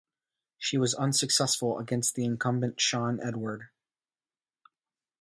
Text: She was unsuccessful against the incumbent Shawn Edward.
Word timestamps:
She 0.57 0.79
was 0.79 0.95
unsuccessful 0.95 1.77
against 1.77 2.15
the 2.15 2.25
incumbent 2.25 2.81
Shawn 2.81 3.19
Edward. 3.21 3.67